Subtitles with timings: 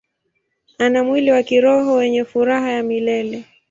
[0.79, 3.43] Ana mwili wa kiroho wenye furaha ya milele.